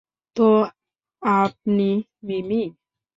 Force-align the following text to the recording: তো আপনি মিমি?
তো 0.35 0.47
আপনি 1.21 1.89
মিমি? 2.23 2.61